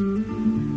[0.00, 0.69] gente?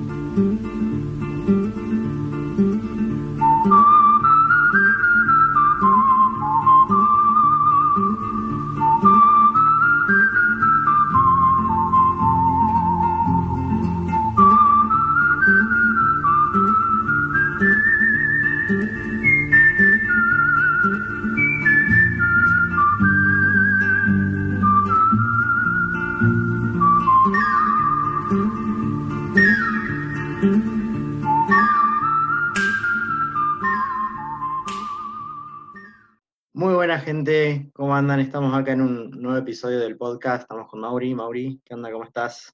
[38.04, 38.20] Andan?
[38.20, 40.42] Estamos acá en un nuevo episodio del podcast.
[40.42, 41.16] Estamos con Mauri.
[41.16, 41.90] Mauri, ¿qué onda?
[41.90, 42.54] ¿Cómo estás?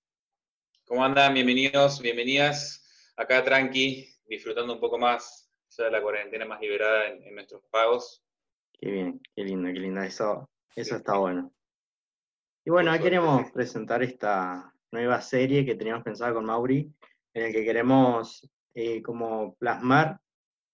[0.86, 1.34] ¿Cómo andan?
[1.34, 3.12] Bienvenidos, bienvenidas.
[3.18, 8.24] Acá tranqui, disfrutando un poco más ya de la cuarentena más liberada en, nuestros pagos.
[8.74, 10.02] Qué bien, qué lindo, qué lindo.
[10.04, 11.52] Eso, eso está bueno.
[12.64, 16.94] Y bueno, hoy queremos presentar esta nueva serie que teníamos pensada con Mauri,
[17.34, 20.20] en el que queremos eh, como plasmar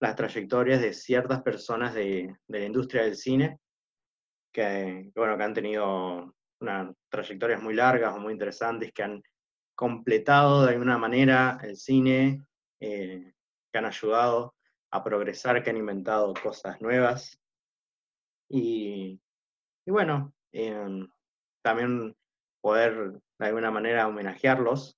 [0.02, 3.58] las trayectorias de ciertas personas de, de, la industria del cine
[4.56, 9.22] que, bueno, que han tenido unas trayectorias muy largas o muy interesantes, que han
[9.76, 12.42] completado de alguna manera el cine,
[12.80, 13.34] eh,
[13.70, 14.56] que han ayudado
[14.92, 17.38] a progresar, que han inventado cosas nuevas.
[18.50, 19.20] Y,
[19.86, 21.06] bueno, em,
[21.62, 22.16] también
[22.62, 24.98] poder de alguna manera homenajearlos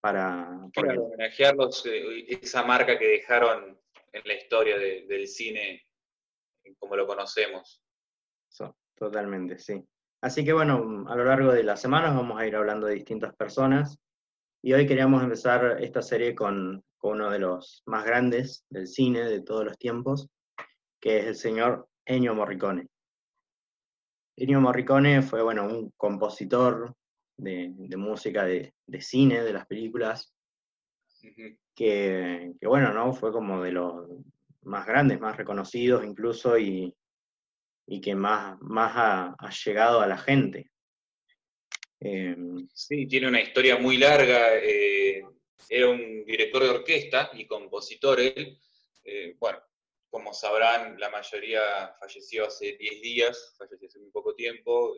[0.00, 0.48] para...
[0.76, 3.76] homenajearlos, eh, esa marca que dejaron
[4.12, 5.84] en la historia del cine
[6.78, 7.82] como lo conocemos
[8.96, 9.84] totalmente, sí.
[10.20, 13.34] Así que bueno, a lo largo de las semanas vamos a ir hablando de distintas
[13.36, 13.98] personas
[14.62, 19.40] y hoy queríamos empezar esta serie con, uno de los más grandes del cine de
[19.42, 20.28] todos los tiempos,
[21.00, 22.88] que es el señor Ennio Morricone.
[24.36, 26.92] Ennio Morricone fue, bueno, un compositor
[27.36, 30.34] de, música de, cine, de las películas,
[31.20, 33.12] que, que, bueno, ¿no?
[33.12, 34.08] Fue como de los
[34.62, 36.92] más grandes, más reconocidos incluso, y,
[37.90, 40.70] y que más, más ha, llegado a la gente.
[41.98, 44.56] Em, sí, tiene una historia muy larga.
[44.56, 45.22] Eh,
[45.70, 48.58] era un director de orquesta y compositor él.
[49.04, 49.58] Eh, bueno,
[50.10, 54.94] como sabrán, la mayoría falleció hace 10 días, falleció hace muy poco tiempo,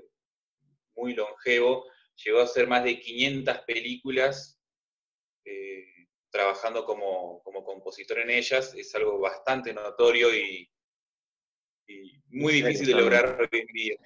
[0.97, 1.87] muy longevo.
[2.25, 4.61] Llegó a hacer más de 500 películas
[5.45, 8.75] eh, trabajando como, como compositor en ellas.
[8.75, 10.69] Es algo bastante notorio y,
[12.29, 13.97] muy difícil de lograr hoy en día.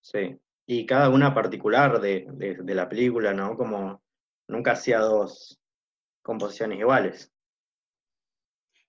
[0.00, 2.26] Sí, y cada una particular de,
[2.64, 3.56] la película, ¿no?
[3.56, 4.02] Como
[4.48, 5.60] nunca hacía dos
[6.22, 7.32] composiciones iguales.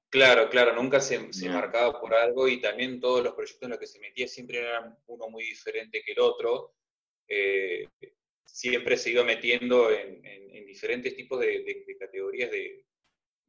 [0.10, 3.88] Claro, claro, nunca se, marcaba por algo y también todos los proyectos en los que
[3.88, 6.76] se metía siempre eran uno muy diferente que el otro.
[7.28, 7.88] Eh,
[8.46, 10.22] siempre se iba metiendo en,
[10.68, 12.86] diferentes tipos de, categorías de,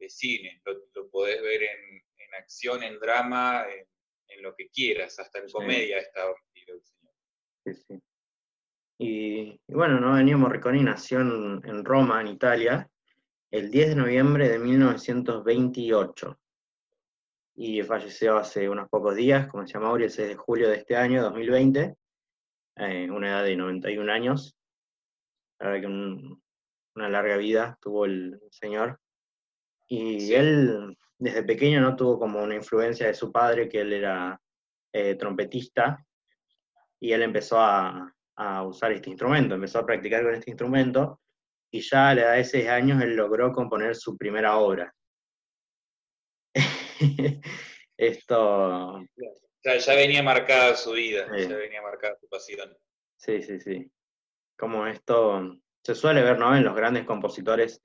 [0.09, 0.61] cine.
[0.95, 3.87] Lo, podés ver en, en acción, en drama, en
[4.29, 6.23] en lo que quieras, hasta en comedia está
[6.55, 7.15] el señor.
[7.65, 8.03] Sí, sí.
[8.99, 10.19] Y, bueno, ¿no?
[10.19, 12.89] Ennio Morricone nació en, Roma, en Italia,
[13.51, 16.39] el 10 de noviembre de 1928
[17.57, 20.97] y falleció hace unos pocos días, como se llama el 6 de julio de este
[20.97, 21.97] año, 2020,
[22.77, 24.57] eh, una edad de 91 años.
[25.59, 25.95] La verdad que
[26.97, 29.01] una larga vida tuvo el señor.
[29.87, 34.39] Y él desde pequeño no tuvo como una influencia de su padre, que él era
[34.93, 36.07] eh, trompetista,
[37.01, 38.11] y él empezó a,
[38.67, 41.21] usar este instrumento, empezó a practicar con este instrumento,
[41.71, 44.95] y ya a la edad de seis años él logró componer su primera obra.
[47.97, 49.01] Esto...
[49.65, 52.77] Ya, venía marcada su vida, ya venía marcada su pasión.
[53.17, 53.91] Sí, sí, sí.
[54.59, 56.55] Como esto se suele ver, ¿no?
[56.55, 57.81] En los grandes compositores,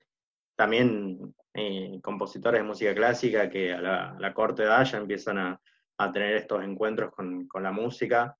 [0.60, 6.36] también eh, compositores de música clásica que a la, corta edad ya empiezan a, tener
[6.36, 8.36] estos encuentros con, la música,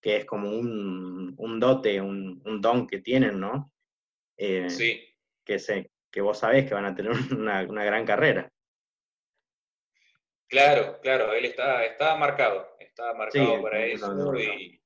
[0.00, 3.72] que es como un, dote, un, don que tienen, ¿no?
[4.36, 5.04] Eh, sí.
[5.44, 8.48] Que, se, que vos sabés que van a tener una, gran carrera.
[10.46, 14.80] Claro, claro, él estaba, estaba marcado, estaba marcado para eso y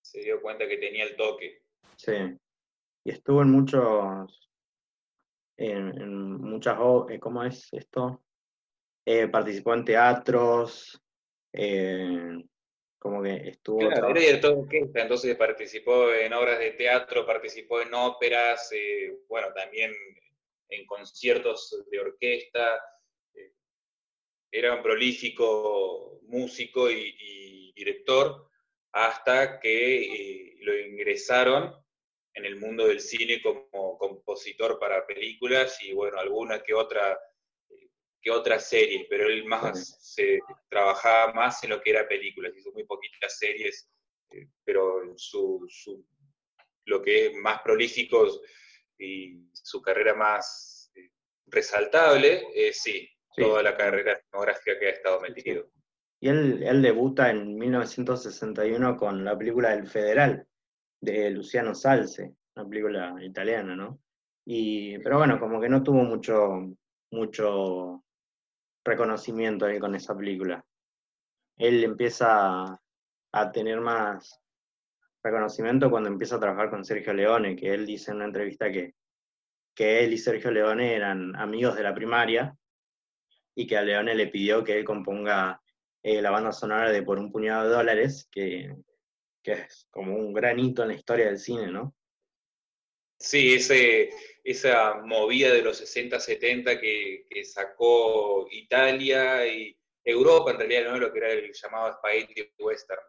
[0.00, 1.60] se dio cuenta que tenía el toque.
[1.96, 2.14] Sí,
[3.04, 4.47] y estuvo en muchos,
[5.58, 6.78] en, muchas,
[7.10, 8.22] eh, ¿cómo es esto?
[9.04, 11.02] Eh, participó en teatros,
[11.52, 12.44] eh,
[12.98, 13.78] como que estuvo...
[13.78, 18.70] Claro, era director de orquesta, entonces participó en obras de teatro, participó en óperas,
[19.28, 19.92] bueno, también
[20.68, 22.80] en conciertos de orquesta.
[24.50, 28.50] era un prolífico músico y, director
[28.92, 31.72] hasta que lo ingresaron
[32.38, 37.18] en el mundo del cine como compositor para películas y bueno, alguna que otra
[38.20, 42.72] que otras series, pero él más se trabajaba más en lo que era películas, hizo
[42.72, 43.88] muy poquitas series,
[44.30, 46.04] eh, pero su, su,
[46.86, 48.26] lo que es más prolífico
[48.98, 51.10] y su carrera más eh,
[51.46, 55.70] resaltable, es sí, toda la carrera etnográfica que ha estado metido.
[56.20, 60.48] Y él, él debuta en 1961 con la película El Federal,
[61.00, 64.00] de Luciano Salce, una película italiana, ¿no?
[64.44, 66.74] Y, pero bueno, como que no tuvo mucho,
[67.10, 68.02] mucho
[68.84, 70.64] reconocimiento ahí con esa película.
[71.56, 72.80] Él empieza
[73.32, 74.40] a tener más
[75.22, 78.94] reconocimiento cuando empieza a trabajar con Sergio Leone, que él dice en una entrevista que,
[79.74, 82.56] que él y Sergio Leone eran amigos de la primaria
[83.54, 85.60] y que a Leone le pidió que él componga
[86.02, 88.74] eh, la banda sonora de Por un puñado de dólares, que,
[89.48, 91.94] que es como un gran hito en la historia del cine, ¿no?
[93.18, 94.10] Sí, ese,
[94.44, 101.12] esa movida de los 60, 70 que, sacó Italia y Europa, en realidad no lo
[101.12, 103.00] que era el llamado spaghetti western,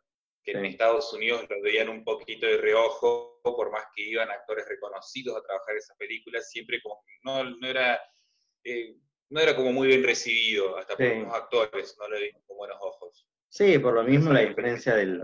[0.41, 4.67] que en Estados Unidos lo veían un poquito de reojo, por más que iban actores
[4.67, 8.01] reconocidos a trabajar esas películas, siempre como no, no era...
[8.63, 8.95] Eh,
[9.31, 12.77] no era como muy bien recibido, hasta por los actores, no lo vimos con buenos
[12.81, 13.27] ojos.
[13.47, 15.23] Sí, por lo mismo la diferencia del,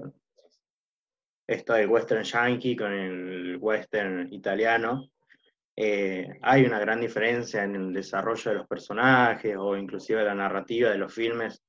[1.48, 5.10] esto del western yankee con el western italiano,
[5.78, 10.90] eh, hay una gran diferencia en el desarrollo de los personajes o inclusive la narrativa
[10.90, 11.62] de los filmes,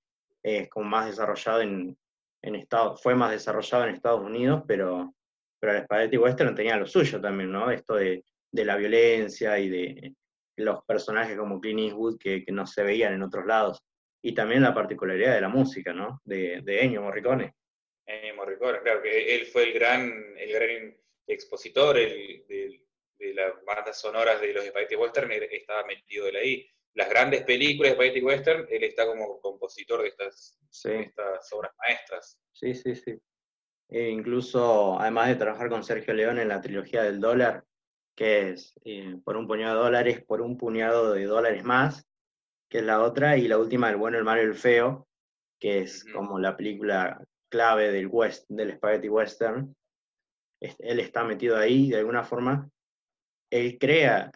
[0.42, 1.96] es como más desarrollado en,
[2.42, 5.12] en Estados, fue más desarrollado en Estados Unidos, pero,
[5.58, 7.70] pero el Spaghetti Western tenía lo suyo también, ¿no?
[7.70, 10.14] Esto de, de la violencia y de
[10.56, 13.82] los personajes como Clint Eastwood que, que, no se veían en otros lados.
[14.22, 16.20] Y también la particularidad de la música, ¿no?
[16.24, 17.54] De, de Ennio Morricone.
[18.06, 22.80] Ennio Morricone, claro, que él fue el gran, el gran expositor de,
[23.34, 26.70] las bandas sonoras de los Spaghetti Western, estaba metido él ahí.
[26.94, 32.38] Las grandes películas de Spaghetti Western, él está como compositor de estas, estas obras maestras.
[32.52, 33.18] Sí, sí, sí.
[33.88, 37.64] E incluso, además de trabajar con Sergio León en la trilogía del dólar,
[38.14, 42.06] que es eh, por un puñado de dólares, por un puñado de dólares más,
[42.68, 45.06] que es la otra, y la última, El bueno, el malo y el feo,
[45.60, 49.74] que es como la película clave del, west, del spaghetti western,
[50.60, 52.68] él está metido ahí de alguna forma,
[53.50, 54.30] él crea,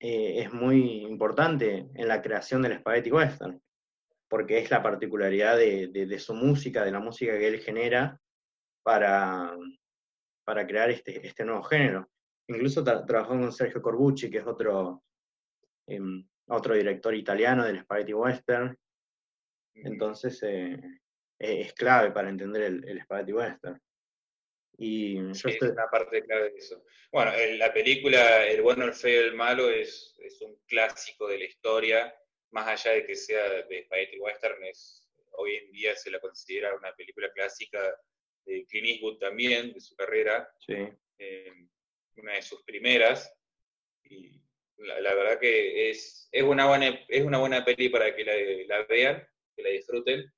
[0.00, 3.60] eh, es muy importante en la creación del spaghetti western,
[4.28, 8.20] porque es la particularidad de, su música, de la música que él genera
[8.82, 9.56] para,
[10.44, 12.08] para crear este, este nuevo género.
[12.48, 15.02] Incluso trabajó con Sergio Corbucci, que es otro,
[15.86, 18.76] em, otro director italiano del spaghetti western.
[19.74, 20.78] Entonces, eh,
[21.38, 23.80] es clave para entender el, el spaghetti western.
[24.76, 25.52] Y yo estoy...
[25.52, 26.84] Es una parte clave de eso.
[27.12, 31.38] Bueno, la película El bueno, el feo y el malo es, es, un clásico de
[31.38, 32.14] la historia,
[32.50, 36.74] más allá de que sea de spaghetti western, es, hoy en día se la considera
[36.74, 37.80] una película clásica
[38.44, 40.88] de Clint Eastwood también, de su carrera, sí.
[41.18, 41.52] Eh,
[42.16, 43.32] una de sus primeras,
[44.02, 44.40] y
[44.78, 48.84] la, verdad que es, es, una buena, es una buena peli para que la, la
[48.86, 49.26] vean,
[49.56, 50.32] que la disfruten,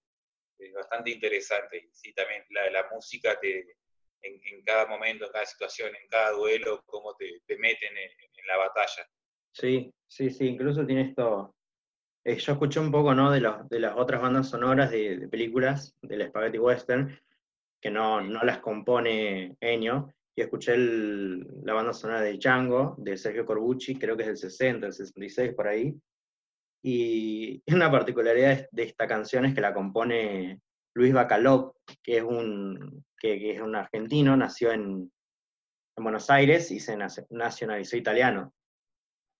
[0.59, 1.89] es bastante interesante.
[1.93, 3.77] Sí, también la, la música te,
[4.23, 8.59] en, cada momento, en cada situación, en cada duelo, cómo te, te meten en, la
[8.59, 9.09] batalla.
[9.53, 11.57] Sí, sí, sí, incluso tiene esto.
[12.25, 13.33] Eh, yo escuché un poco ¿no?
[13.33, 17.21] de, los, de las otras bandas sonoras de, películas del Spaghetti Western,
[17.81, 23.45] que no, no las compone Ennio, y escuché la banda sonora de Django, de Sergio
[23.45, 25.93] Corbucci, creo que es del 60, el 66 por ahí,
[26.87, 30.61] y una particularidad de esta canción es que la compone
[30.95, 35.13] Luis Bacalov, que es un, que, es un argentino, nació en,
[35.99, 36.95] Buenos Aires y se
[37.31, 38.53] nacionalizó italiano.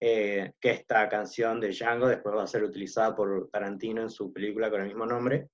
[0.01, 4.33] Eh, que esta canción de Django después va a ser utilizada por Tarantino en su
[4.33, 5.49] película con el mismo nombre.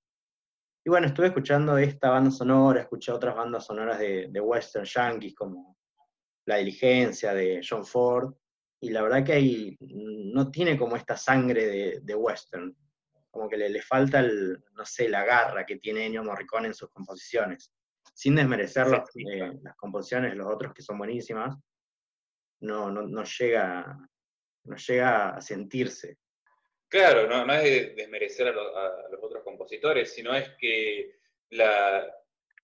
[0.82, 5.34] Y bueno, estuve escuchando esta banda sonora, escuché otras bandas sonoras de, de western yankees
[5.34, 5.76] como
[6.46, 8.34] La Diligencia de John Ford,
[8.84, 12.76] y la verdad que ahí no tiene como esta sangre de, western,
[13.30, 16.74] como que le, le, falta, el, no sé, la garra que tiene Ennio Morricone en
[16.74, 17.72] sus composiciones.
[18.12, 21.56] Sin desmerecer eh, las composiciones, los otros que son buenísimas,
[22.60, 23.98] no, no, no, llega,
[24.64, 26.18] no llega a sentirse.
[26.86, 31.20] Claro, no, no es desmerecer a, a, los otros compositores, sino es que
[31.52, 32.06] la,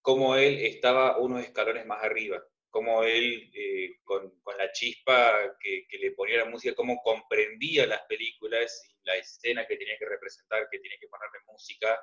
[0.03, 6.13] como él estaba unos escalones más arriba cómo él, eh, con, la chispa que, le
[6.13, 10.79] ponía la música, cómo comprendía las películas y la escena que tenía que representar, que
[10.79, 11.99] tenía que ponerle música,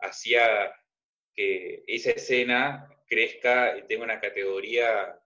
[0.00, 0.74] hacía
[1.34, 5.18] que esa escena crezca y tenga una categoría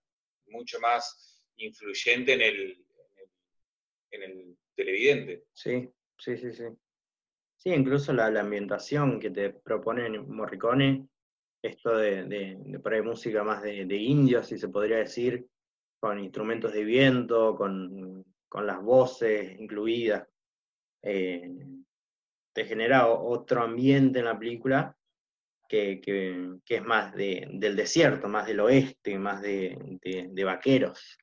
[0.47, 2.87] mucho más influyente en el,
[4.11, 5.45] en el, televidente.
[5.52, 6.64] Sí, sí, sí, sí.
[7.56, 11.09] Sí, incluso la, ambientación que te propone Morricone,
[11.66, 15.46] esto de, de, por ahí música más de, indios, si se podría decir,
[16.00, 20.26] con instrumentos de viento, con, las voces incluidas,
[21.02, 21.50] eh,
[22.54, 24.96] te genera otro ambiente en la película
[25.68, 26.00] que,
[26.66, 29.76] es más del desierto, más del oeste, más de,
[30.42, 31.18] vaqueros.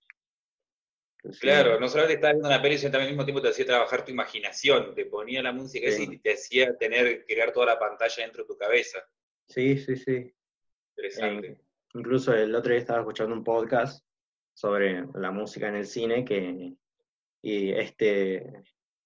[1.40, 4.06] claro, no solamente estabas viendo una peli, sino también al mismo tiempo te hacía trabajar
[4.06, 8.44] tu imaginación, te ponía la música y te hacía tener, crear toda la pantalla dentro
[8.44, 9.00] de tu cabeza.
[9.48, 10.34] Sí, sí, sí.
[10.96, 11.48] Interesante.
[11.48, 11.62] Eh,
[11.94, 14.06] incluso el otro día estaba escuchando un podcast
[14.54, 16.76] sobre la música en el cine que
[17.44, 18.64] y este,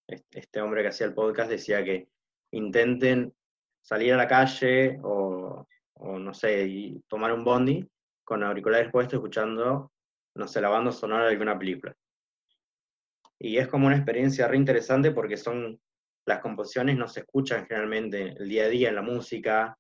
[0.08, 2.08] este hombre que hacía el podcast decía que
[2.52, 3.34] intenten
[3.82, 7.86] salir a la calle o, no sé, y tomar un bondi
[8.24, 9.92] con auriculares puestos escuchando,
[10.36, 11.96] no sé, la banda sonora de alguna película.
[13.40, 15.80] Y es como una experiencia re interesante porque son,
[16.26, 19.78] las composiciones no se escuchan generalmente el día a día en la música,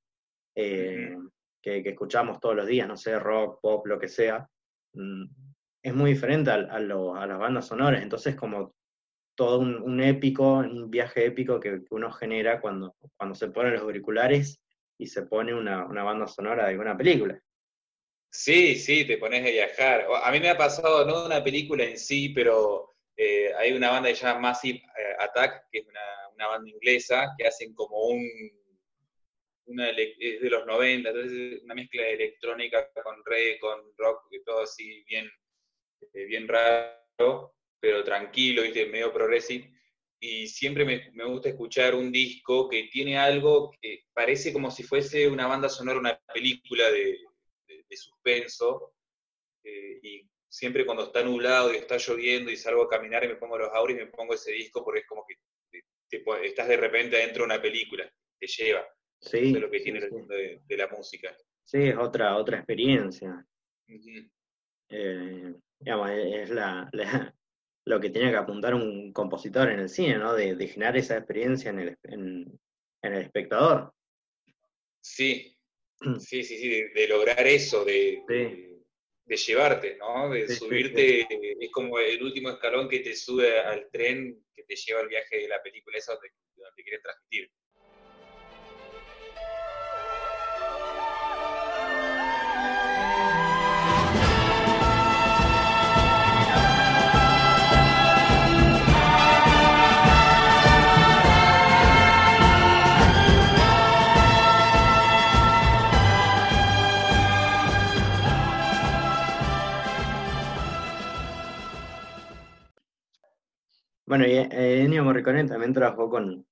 [0.57, 1.15] eh,
[1.61, 4.49] que, escuchamos todos los días, no sé, rock, pop, lo que sea.
[4.93, 5.25] Mm,
[5.83, 8.73] es muy diferente a, a las bandas sonoras, entonces como
[9.37, 14.59] todo un, épico, un viaje épico que, uno genera cuando, cuando se ponen los auriculares
[14.97, 17.39] y se pone una, banda sonora de alguna película.
[18.31, 20.07] Sí, sí, te pones a viajar.
[20.23, 23.91] A mí me ha pasado, no de una película en sí, pero eh, hay una
[23.91, 27.95] banda que se llama Massive eh, Attack, que es una, banda inglesa, que hacen como
[28.07, 28.27] un,
[29.67, 34.61] una, es de los 90, entonces una mezcla de electrónica con reggae, con rock, todo
[34.61, 35.29] así bien,
[36.13, 38.85] eh, bien raro pero tranquilo, ¿viste?
[38.87, 39.71] medio progressive.
[40.19, 45.27] Y siempre me, gusta escuchar un disco que tiene algo que parece como si fuese
[45.27, 47.19] una banda sonora, una película de,
[47.91, 48.93] suspenso.
[49.63, 53.35] Eh, y siempre cuando está nublado y está lloviendo y salgo a caminar y me
[53.35, 55.35] pongo los auris, me pongo ese disco porque es como que
[56.43, 58.87] estás de repente dentro de una película, te lleva.
[59.19, 61.35] Sí, Eso es lo que tiene el mundo de, la música.
[61.63, 63.45] Sí, es otra, otra experiencia.
[64.89, 66.89] Eh, digamos, es la,
[67.85, 70.33] lo que tiene que apuntar un compositor en el cine, ¿no?
[70.33, 72.59] De, generar esa experiencia en
[73.01, 73.93] el, espectador.
[75.01, 75.57] Sí,
[76.19, 80.29] sí, sí, sí, de, lograr eso, de, de, llevarte, ¿no?
[80.29, 81.27] De subirte,
[81.59, 85.37] es como el último escalón que te sube al tren que te lleva al viaje
[85.37, 87.49] de la película esa donde, donde quieres transmitir.
[114.07, 116.47] Bueno, y eh, Ennio Morricone también trabajó con,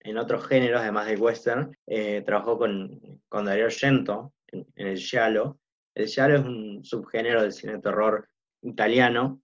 [0.00, 5.60] en otros géneros, además del western, eh, trabajó con, con Dario Argento en, el giallo.
[5.94, 8.28] El giallo es un subgénero del cine de terror
[8.62, 9.40] italiano,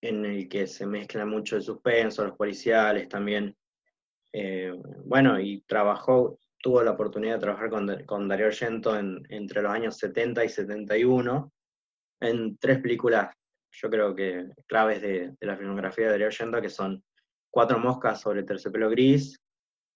[0.00, 3.54] en el que se mezcla mucho el suspenso, los policiales también.
[4.32, 4.72] Eh,
[5.04, 9.98] bueno, y trabajó, tuvo la oportunidad de trabajar con, con Dario Argento entre los años
[9.98, 11.52] 70 y 71
[12.20, 13.36] en tres películas
[13.80, 17.02] yo creo que claves de, la filmografía de Darío Argento, que son
[17.50, 19.38] Cuatro moscas sobre terciopelo gris,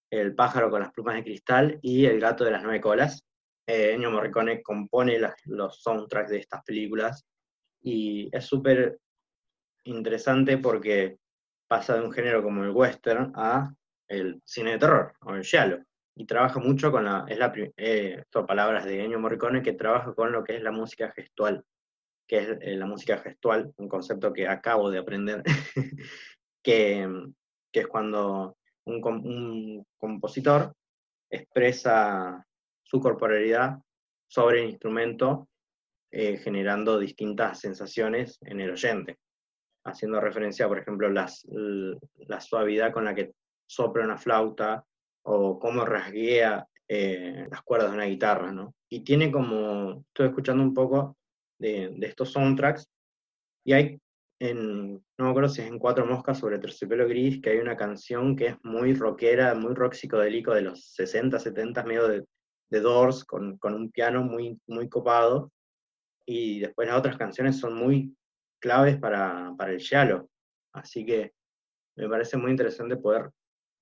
[0.09, 3.23] El pájaro con las plumas de cristal y El gato de las nueve colas.
[3.67, 7.23] Eh, Ennio Morricone compone los soundtracks de estas películas
[7.83, 8.97] y es súper
[9.83, 11.17] interesante porque
[11.67, 13.71] pasa de un género como el western a
[14.07, 15.79] el cine de terror, o el giallo.
[16.15, 20.13] Y trabaja mucho con la, es la, eh, son palabras de Ennio Morricone, que trabaja
[20.13, 21.63] con lo que es la música gestual
[22.27, 25.43] que es eh, la música gestual, un concepto que acabo de aprender,
[26.63, 27.07] que,
[27.73, 30.73] es cuando un, compositor
[31.29, 32.45] expresa
[32.83, 33.77] su corporalidad
[34.27, 35.49] sobre el instrumento,
[36.11, 39.17] eh, generando distintas sensaciones en el oyente,
[39.85, 43.33] haciendo referencia, por ejemplo, las, la suavidad con la que
[43.65, 44.85] sopla una flauta
[45.23, 48.75] o cómo rasguea eh, las cuerdas de una guitarra, ¿no?
[48.89, 51.17] Y tiene como, estoy escuchando un poco
[51.61, 52.89] de, estos soundtracks.
[53.63, 54.01] Y hay,
[54.39, 57.77] en, no me acuerdo si es en Cuatro Moscas sobre Terciopelo Gris, que hay una
[57.77, 62.25] canción que es muy rockera, muy rock psicodélico de los 60, 70, medio de,
[62.71, 65.51] Doors, con, un piano muy, muy copado.
[66.25, 68.15] Y después las otras canciones son muy
[68.59, 70.29] claves para, para el giallo.
[70.73, 71.33] Así que
[71.97, 73.29] me parece muy interesante poder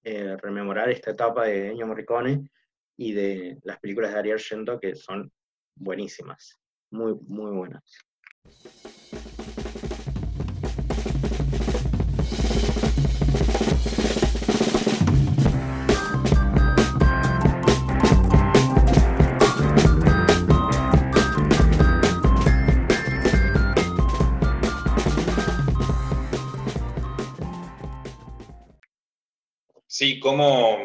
[0.03, 2.49] eh, rememorar esta etapa de Ennio Morricone
[2.97, 5.31] y de las películas de Ariel Argento que son
[5.75, 6.59] buenísimas
[6.91, 7.83] muy, muy buenas.
[29.99, 30.77] Sí, como,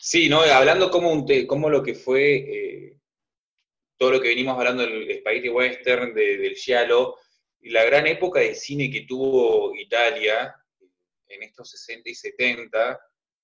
[0.00, 0.40] sí, ¿no?
[0.40, 2.99] Hablando como, un, te, como lo que fue eh,
[4.00, 7.18] todo lo que venimos hablando del Spaghetti Western, del Giallo,
[7.60, 10.56] y la gran época de cine que tuvo Italia
[11.28, 12.98] en estos 60 y 70,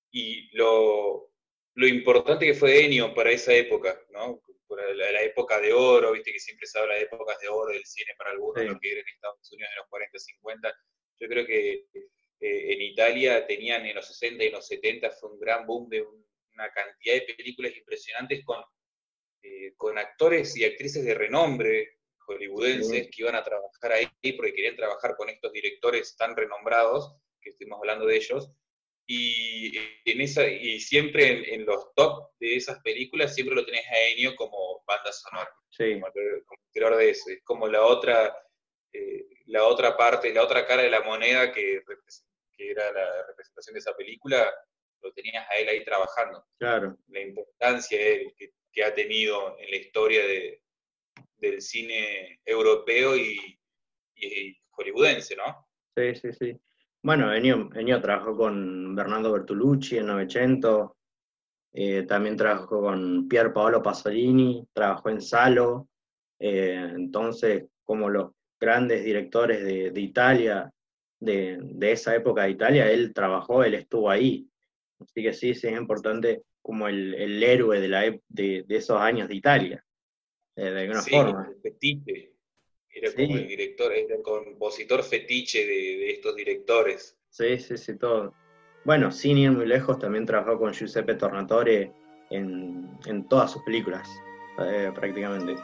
[0.09, 1.31] y lo,
[1.75, 4.41] lo importante que fue Ennio para esa época, ¿no?
[4.69, 7.85] La, la, época de oro, viste que siempre se habla de épocas de oro del
[7.85, 10.75] cine para algunos, lo que era en Estados Unidos en los 40, 50.
[11.19, 15.39] Yo creo que eh, en Italia tenían en los 60 y los 70 fue un
[15.39, 18.61] gran boom de una cantidad de películas impresionantes con,
[19.41, 24.75] eh, con actores y actrices de renombre hollywoodenses que iban a trabajar ahí porque querían
[24.75, 28.51] trabajar con estos directores tan renombrados, que estuvimos hablando de ellos,
[29.09, 33.99] y, en esa, y siempre en, los top de esas películas siempre lo tenés a
[34.09, 36.11] Ennio como banda sonora, como,
[36.73, 38.37] creador de eso, es como la otra,
[38.91, 41.81] eh, la otra parte, la otra cara de la moneda que
[42.57, 44.51] que era la representación de esa película,
[45.01, 46.43] lo tenías a él ahí trabajando.
[46.57, 46.97] Claro.
[47.07, 47.99] La importancia
[48.35, 48.51] que,
[48.85, 50.61] ha tenido en la historia de,
[51.37, 53.57] del cine europeo y,
[54.71, 55.67] hollywoodense, ¿no?
[55.95, 56.59] Sí, sí, sí.
[57.03, 60.97] Bueno, Ennio, trabajó con Bernardo Bertolucci en Novecento,
[61.73, 65.89] eh, también trabajó con Pier Paolo Pasolini, trabajó en Salo,
[66.39, 70.71] eh, entonces como los grandes directores de, de Italia
[71.19, 74.47] de, esa época de Italia, él trabajó, él estuvo ahí.
[74.99, 79.35] Así que sí, sí es importante como el, héroe de, la, de, esos años de
[79.35, 79.85] Italia,
[80.57, 81.49] eh, de alguna forma.
[81.63, 82.33] fetiche.
[82.89, 87.17] Era como el director, era el compositor fetiche de, estos directores.
[87.29, 88.33] Sí, sí, sí, todo.
[88.83, 91.93] Bueno, sin ir muy lejos, también trabajó con Giuseppe Tornatore
[92.31, 94.09] en, todas sus películas,
[94.59, 95.55] eh, prácticamente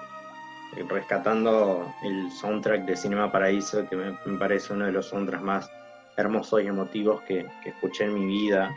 [0.90, 5.72] rescatando el soundtrack de Cinema Paraíso, que me, parece uno de los soundtracks más
[6.16, 8.74] hermosos y emotivos que, escuché en mi vida.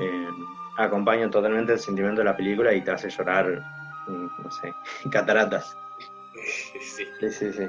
[0.00, 0.28] Eh,
[0.76, 3.62] acompaña totalmente el sentimiento de la película y te hace llorar,
[4.06, 4.72] mm, no sé,
[5.12, 5.76] cataratas.
[6.80, 7.06] Sí.
[7.30, 7.64] sí, sí,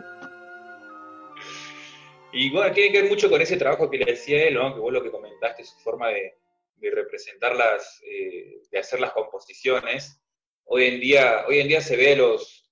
[2.33, 4.73] Y bueno, tiene que ver mucho con ese trabajo que le decía él, ¿no?
[4.73, 6.37] que vos lo que comentaste, su forma de,
[6.77, 10.19] de representar las, eh, de hacer las composiciones.
[10.65, 12.65] Hoy en día, hoy en día se ve los,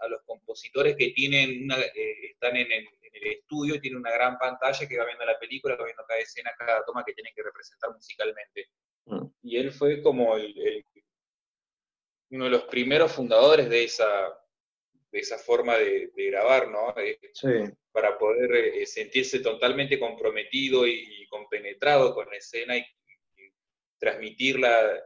[0.00, 4.86] a los compositores que tienen eh, están en el, estudio y tienen una gran pantalla
[4.86, 7.90] que va viendo la película, va viendo cada escena, cada toma que tienen que representar
[7.92, 8.68] musicalmente.
[9.06, 9.26] Mm.
[9.42, 10.84] Y él fue como el,
[12.30, 14.06] uno de los primeros fundadores de esa,
[15.10, 16.94] de esa forma de, grabar, ¿no?
[17.92, 22.84] Para poder eh, sentirse totalmente comprometido y, compenetrado con la escena y,
[23.98, 25.02] transmitirla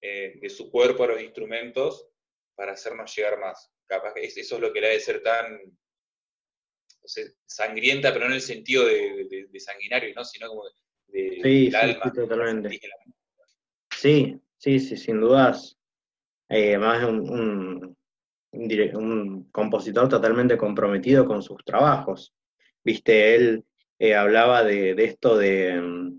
[0.00, 2.06] eh, de su cuerpo a los instrumentos
[2.54, 5.60] para hacernos llegar más capaz que eso es lo que le ha de ser tan
[7.46, 10.24] sangrienta, pero no en el sentido de, sanguinario, ¿no?
[10.24, 10.72] sino como de,
[11.42, 12.80] sí, sí, Sí, totalmente.
[14.02, 15.78] Sí, sí, sí, sin dudas.
[16.48, 17.96] Eh, además un,
[18.50, 22.34] un, compositor totalmente comprometido con sus trabajos.
[22.82, 23.64] Viste, él
[24.00, 26.10] eh, hablaba de, esto de,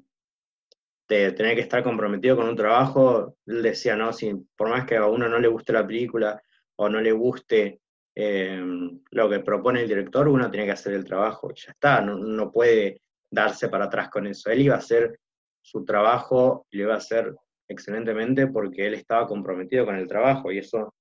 [1.10, 3.36] de tener que estar comprometido con un trabajo.
[3.46, 6.42] Él decía, no, si por más que a uno no le guste la película,
[6.78, 7.82] o no le guste
[8.16, 8.64] eh,
[9.12, 13.02] lo que propone el director, uno tiene que hacer el trabajo, ya está, no, puede
[13.30, 14.50] darse para atrás con eso.
[14.50, 15.20] Él iba a hacer
[15.62, 17.36] su trabajo y lo iba a hacer
[17.68, 20.94] excelentemente porque él estaba comprometido con el trabajo y eso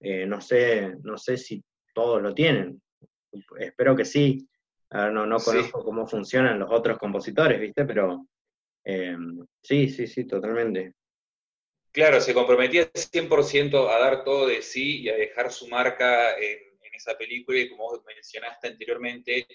[0.00, 1.62] eh, no, sé, no sé si
[1.94, 2.80] todos lo tienen.
[3.58, 4.48] Espero que sí.
[4.90, 7.84] no, no conozco cómo funcionan los otros compositores, ¿viste?
[7.84, 8.26] Pero
[8.84, 9.16] eh,
[9.62, 10.94] sí, sí, sí, totalmente.
[11.92, 16.70] Claro, se comprometía 100% a dar todo de sí y a dejar su marca en,
[16.92, 19.46] esa película y como vos mencionaste anteriormente,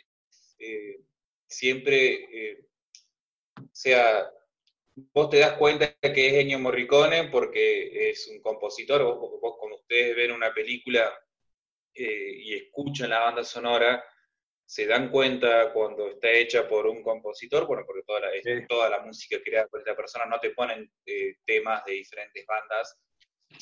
[0.57, 0.99] eh,
[1.47, 2.65] siempre, eh,
[3.71, 4.27] sea,
[4.95, 9.77] vos te das cuenta que es Ennio Morricone porque es un compositor, vos, vos cuando
[9.77, 11.13] ustedes ven una película
[11.93, 14.03] eh, y escuchan la banda sonora,
[14.65, 18.29] se dan cuenta cuando está hecha por un compositor, bueno, porque toda la,
[18.67, 22.97] toda la música creada por esta persona no te ponen eh, temas de diferentes bandas,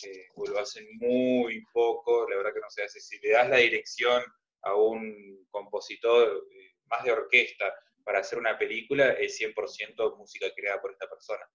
[0.05, 3.01] eh, o lo hacen muy poco, la verdad que no se hace.
[3.01, 4.23] Si le das la dirección
[4.61, 10.81] a un compositor eh, más de orquesta para hacer una película, es 100% música creada
[10.81, 11.45] por esta persona.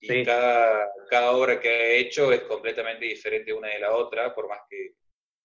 [0.00, 4.48] Y cada, cada obra que ha hecho es completamente diferente una de la otra, por
[4.48, 4.94] más que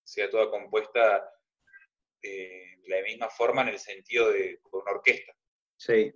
[0.04, 1.30] sea toda compuesta
[2.22, 5.34] de la misma forma en el sentido de una orquesta.
[5.78, 6.12] Sí,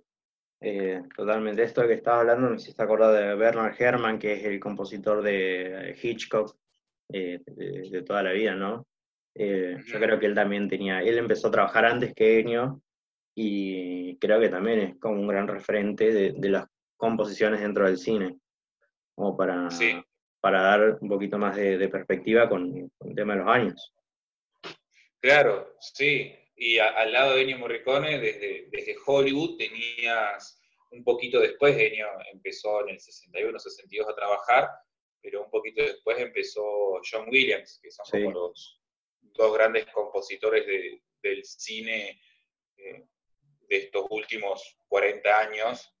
[0.60, 1.62] eh, totalmente.
[1.62, 5.96] Esto que estaba hablando me hiciste acordar de Bernard Herrmann, que es el compositor de
[6.00, 6.56] Hitchcock
[7.12, 8.86] eh, de, toda la vida, ¿no?
[9.34, 12.82] Eh, yo creo que él también tenía, él empezó a trabajar antes que Ennio
[13.34, 16.64] y creo que también es como un gran referente de, los
[16.96, 18.38] composiciones dentro del cine,
[19.14, 19.68] como para,
[20.40, 23.94] para dar un poquito más de, perspectiva con, el tema de los años.
[25.20, 26.34] Claro, sí.
[26.56, 32.82] Y al lado de Ennio Morricone, desde, desde Hollywood, tenías un poquito después, Ennio empezó
[32.82, 34.68] en el 61, 62 a trabajar,
[35.22, 38.80] pero un poquito después empezó John Williams, que son como los
[39.20, 40.66] dos grandes compositores
[41.22, 42.20] del cine
[42.76, 43.06] eh,
[43.72, 45.94] de estos últimos 40 años,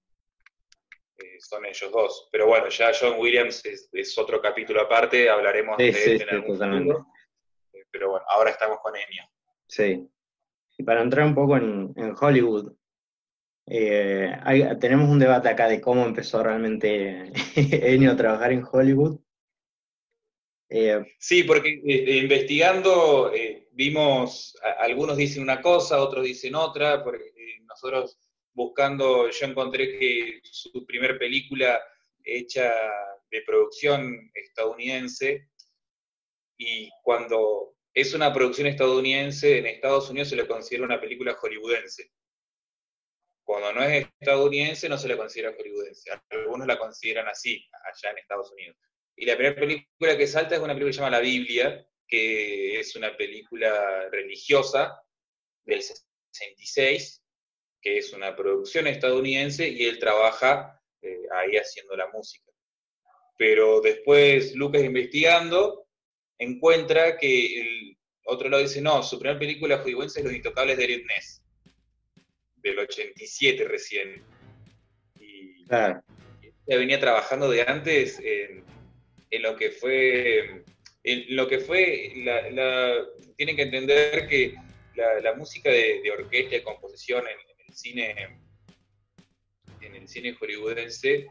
[1.16, 2.28] eh, son ellos dos.
[2.30, 7.06] Pero bueno, ya John Williams es, otro capítulo aparte, hablaremos de él en algún momento.
[7.72, 9.24] Eh, pero bueno, ahora estamos con Ennio.
[9.66, 10.06] Sí.
[10.76, 12.74] Y para entrar un poco en, Hollywood,
[13.66, 14.36] eh,
[14.78, 19.18] tenemos un debate acá de cómo empezó realmente Ennio a trabajar en Hollywood.
[21.18, 21.70] sí, porque
[22.22, 23.32] investigando
[23.72, 27.31] vimos, algunos dicen una cosa, otros dicen otra, porque
[27.72, 28.18] nosotros
[28.54, 31.82] buscando, yo encontré que su primer película
[32.24, 32.72] hecha
[33.30, 35.48] de producción estadounidense,
[36.58, 42.10] y cuando es una producción estadounidense, en Estados Unidos se le considera una película hollywoodense.
[43.44, 46.10] Cuando no es estadounidense, no se le considera hollywoodense.
[46.30, 48.76] Algunos la consideran así, allá en Estados Unidos.
[49.16, 52.80] Y la primera película que salta es una película que se llama La Biblia, que
[52.80, 55.02] es una película religiosa
[55.64, 57.21] del 66,
[57.82, 62.50] que es una producción estadounidense y él trabaja eh, ahí haciendo la música.
[63.36, 65.86] Pero después Lucas investigando
[66.38, 70.84] encuentra que el otro lado dice, no, su primera película hollywoodense es Los Intocables de
[70.84, 71.42] Eric Ness,
[72.56, 74.22] del 87 recién.
[75.18, 76.02] Y claro.
[76.66, 78.62] ella venía trabajando de antes en,
[79.42, 80.64] lo que fue,
[81.02, 83.04] en lo que fue, la,
[83.36, 84.54] tienen que entender que
[84.94, 88.38] la, música de, orquesta y composición en, cine,
[89.80, 91.26] en el cine hollywoodense,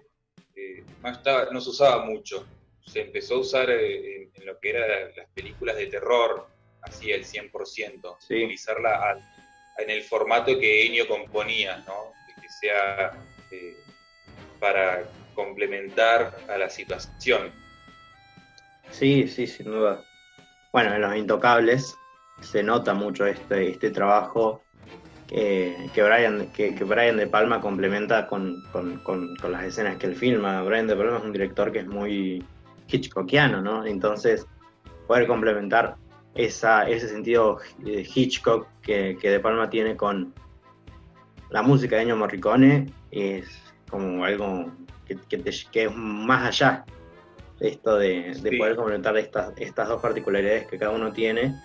[0.56, 0.84] eh,
[1.52, 2.48] no se usaba mucho.
[2.86, 6.48] Se empezó a usar eh, en, lo que eran las películas de terror,
[6.82, 9.20] así el 100%, utilizarla
[9.78, 12.12] en el formato que Ennio componía, ¿no?
[12.42, 13.12] que sea
[13.52, 13.76] eh,
[14.60, 15.04] para
[15.36, 17.52] complementar a la situación.
[18.92, 20.04] Sí, sí, sin duda.
[20.72, 21.96] Bueno, en Los Intocables
[22.42, 24.64] se nota mucho este, este trabajo
[25.32, 28.62] que, Brian, que, Brian De Palma complementa con,
[29.50, 30.62] las escenas que él filma.
[30.64, 32.44] Brian De Palma es un director que es muy
[32.88, 33.86] Hitchcockiano, ¿no?
[33.86, 34.46] Entonces,
[35.08, 35.96] poder complementar
[36.36, 40.34] esa, ese sentido de Hitchcock que, De Palma tiene con
[41.50, 43.50] la música de Ennio Morricone es
[43.90, 44.72] como algo
[45.06, 46.86] que, que, es más allá
[47.60, 51.56] esto de, poder complementar estas, estas dos particularidades que cada uno tiene.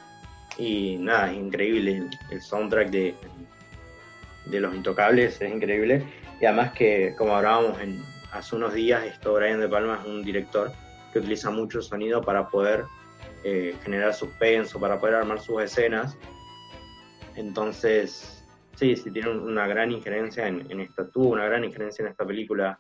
[0.59, 3.15] Y nada, es increíble el soundtrack de,
[4.47, 6.05] de Los Intocables, es increíble.
[6.41, 10.23] Y además que, como hablábamos en, hace unos días, esto Brian De Palma es un
[10.23, 10.71] director
[11.13, 12.85] que utiliza mucho sonido para poder
[13.45, 16.17] eh, generar suspenso, para poder armar sus escenas.
[17.35, 22.27] Entonces, sí, sí tiene una gran injerencia en, esta, tuvo una gran injerencia en esta
[22.27, 22.79] película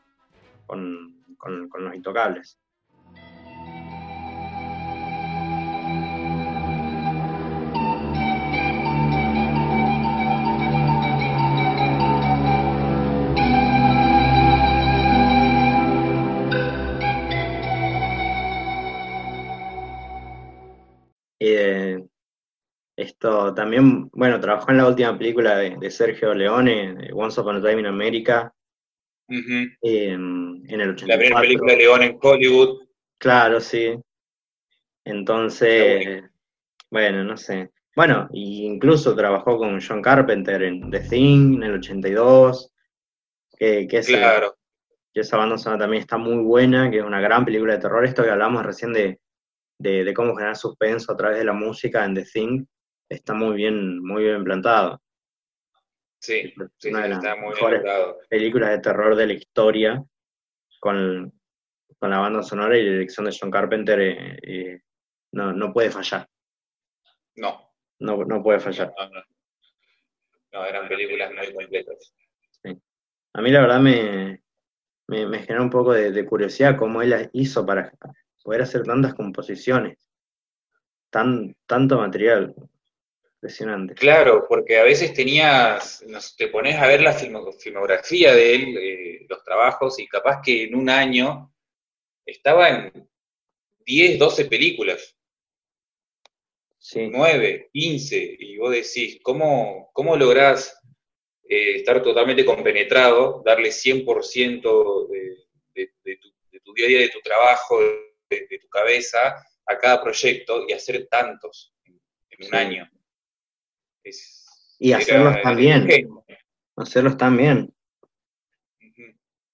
[0.67, 2.59] con, con Los Intocables.
[22.97, 27.81] Esto también, bueno, trabajó en la última película de, Sergio Leone, Once Upon a Time
[27.81, 28.55] in America,
[29.29, 31.07] en, el 84.
[31.07, 32.87] La primera película de Leone en Hollywood.
[33.19, 33.95] Claro, sí.
[35.05, 36.25] Entonces,
[36.91, 37.71] bueno, no sé.
[37.95, 42.73] Bueno, incluso trabajó con John Carpenter en The Thing en el 82,
[43.59, 44.57] que, que, claro.
[45.13, 48.05] que esa banda sonora también está muy buena, que es una gran película de terror.
[48.05, 49.19] Esto que hablamos recién de,
[49.79, 52.65] de, cómo generar suspenso a través de la música en The Thing,
[53.09, 55.01] está muy bien, muy bien plantado.
[56.19, 56.53] Sí,
[56.89, 57.83] una de las mejores
[58.29, 60.03] películas de terror de la historia,
[60.81, 61.33] con,
[62.01, 64.81] la banda sonora y la dirección de John Carpenter, eh, eh,
[65.33, 66.29] no, puede fallar.
[67.37, 67.73] No.
[67.99, 68.93] No, puede fallar.
[70.53, 72.15] No, eran películas muy completas.
[73.35, 74.43] A mí la verdad me,
[75.09, 77.93] me, genera un poco de, de, curiosidad cómo él hizo para
[78.47, 79.99] poder hacer tantas composiciones,
[81.11, 82.55] tan, tanto material.
[83.35, 83.95] Impresionante.
[83.95, 86.05] Claro, porque a veces tenías,
[86.39, 90.77] te pones a ver la filmografía de él, eh, los trabajos, y capaz que en
[90.77, 91.53] un año
[92.25, 93.09] estaba en
[93.85, 95.17] 10, 12 películas.
[96.79, 97.09] Sí.
[97.11, 100.81] 9, 15, y vos decís, ¿cómo, cómo lográs
[101.43, 105.37] eh, estar totalmente compenetrado, darle 100% de,
[105.75, 107.81] de, tu, día a día, de tu trabajo,
[108.31, 109.37] de, tu cabeza
[109.67, 112.01] a cada proyecto y hacer tantos en,
[112.47, 112.91] un año.
[114.79, 115.89] y hacerlos también.
[116.77, 117.73] Hacerlos también.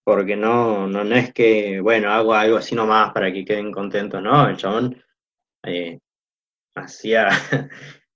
[0.04, 4.20] Porque no, no, no es que, bueno, hago algo así nomás para que queden contentos,
[4.20, 5.00] no, el chabón
[5.62, 6.00] eh,
[6.74, 7.28] hacía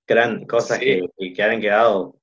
[0.07, 2.21] gran, cosas que, que, han quedado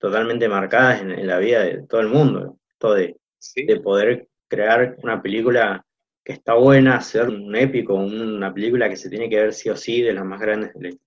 [0.00, 3.16] totalmente marcadas en, la vida de todo el mundo, todo de,
[3.54, 5.85] de poder crear una película
[6.26, 9.76] que está buena, hacer un épico, una película que se tiene que ver sí o
[9.76, 10.98] sí, de las más grandes de,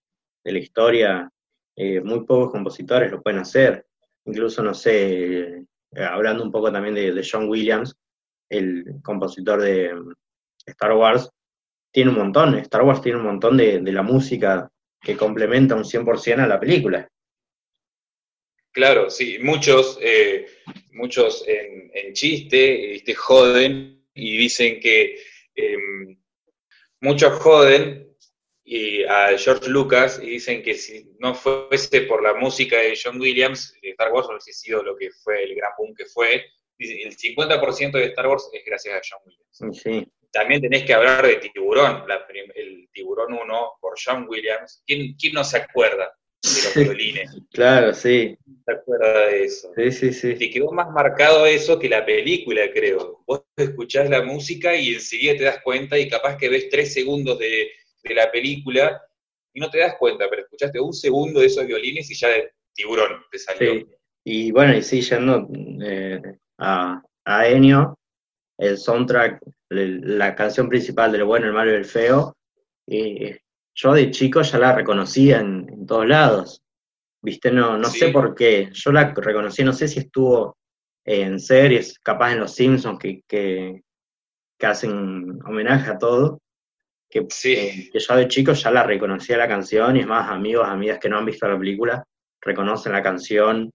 [0.45, 1.29] la historia.
[1.75, 3.85] Eh, muy pocos compositores lo pueden hacer.
[4.23, 5.41] Incluso, no sé,
[5.91, 7.97] eh, hablando un poco también de, John Williams,
[8.47, 10.13] el compositor de mm,
[10.67, 11.29] Star Wars,
[11.91, 16.39] tiene un montón, Star Wars tiene un montón de, la música que complementa un 100%
[16.39, 17.09] a la película.
[18.71, 20.47] Claro, sí, muchos, eh,
[20.93, 25.19] muchos en, en chiste, este, joden y dicen que
[25.55, 26.17] em,
[27.01, 28.09] muchos joden
[28.63, 33.19] y a George Lucas y dicen que si no fuese por la música de John
[33.19, 36.45] Williams, Star Wars no hubiese sido lo que fue, el gran boom que fue.
[36.77, 40.09] El 50% de Star Wars es gracias a John Williams.
[40.31, 42.05] También tenés que hablar de Tiburón,
[42.55, 44.83] el Tiburón 1 por John Williams.
[44.85, 46.15] ¿Quién, quién no se acuerda?
[46.41, 47.37] De los violines.
[47.51, 48.37] claro, sí.
[48.65, 49.71] ¿Te acuerdas de eso?
[49.75, 50.35] Sí, sí, sí.
[50.35, 53.23] Te quedó más marcado eso que la película, creo.
[53.25, 57.39] Vos escuchás la música y enseguida te das cuenta y capaz que ves tres segundos
[57.39, 57.71] de,
[58.15, 59.01] la película
[59.53, 62.51] y no te das cuenta, pero escuchaste un segundo de esos violines y ya de
[62.73, 63.73] tiburón te salió.
[63.73, 63.87] Sí.
[64.23, 65.47] Y bueno, y sí, yendo
[65.83, 66.21] eh,
[66.57, 67.97] a, a Enio,
[68.57, 72.35] el soundtrack, la canción principal del bueno, el malo y el feo,
[73.81, 76.61] yo de chico ya la reconocía en, todos lados.
[77.21, 78.69] Viste, no, no sé por qué.
[78.73, 80.57] Yo la reconocí, no sé si estuvo
[81.05, 83.81] en series, capaz en Los Simpsons, que, que,
[84.61, 86.41] hacen homenaje a todo.
[87.09, 87.89] Que, sí.
[87.91, 91.07] que, yo de chico ya la reconocía la canción, y es más, amigos, amigas que
[91.07, 92.03] no han visto la película,
[92.41, 93.71] reconocen la canción.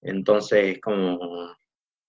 [0.00, 1.56] Entonces, como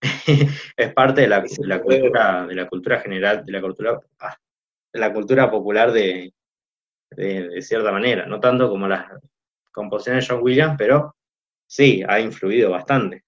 [0.77, 3.99] es parte de la, cultura, de la cultura general, de la cultura,
[4.93, 6.31] de la cultura popular de,
[7.11, 9.05] de, cierta manera, no tanto como las
[9.71, 11.15] composiciones de John Williams, pero
[11.67, 13.23] sí, ha influido bastante.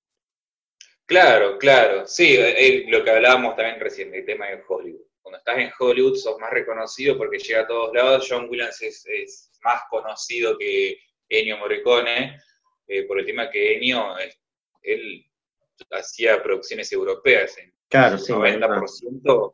[1.05, 5.01] Claro, claro, sí, es lo que hablábamos también recién, el tema de Hollywood.
[5.21, 8.27] Cuando estás en Hollywood sos más reconocido porque llega a todos lados.
[8.29, 10.97] John Williams es, más conocido que
[11.29, 12.37] Ennio Morricone,
[12.87, 14.15] eh, por el tema que Ennio,
[14.81, 15.25] él
[15.91, 17.57] hacía producciones europeas.
[17.57, 19.53] En claro, sí, 90%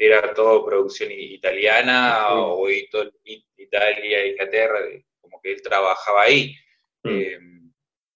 [0.00, 4.78] era todo producción italiana o Italia, Inglaterra,
[5.20, 6.54] como que él trabajaba ahí.
[7.02, 7.08] Mm.
[7.08, 7.38] Eh,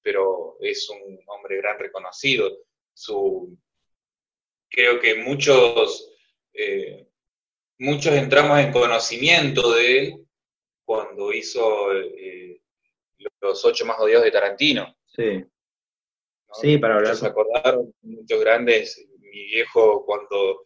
[0.00, 2.56] pero es un hombre gran reconocido.
[2.94, 3.58] Su,
[4.70, 6.08] creo que muchos,
[6.54, 7.08] eh,
[7.78, 10.26] muchos entramos en conocimiento de él
[10.84, 12.60] cuando hizo eh,
[13.40, 14.96] los ocho más odiados de Tarantino.
[15.06, 15.44] Sí.
[16.52, 17.16] Sí, para hablar.
[17.16, 20.64] Se acordaron, muchos grandes, mi viejo cuando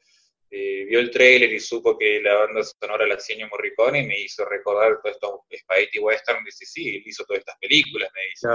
[0.59, 4.19] eh, vio el trailer y supo que la banda sonora la hacía Morricone y me
[4.21, 8.49] hizo recordar todos estos spaghetti western, dice, sí, hizo todas estas películas, me dice.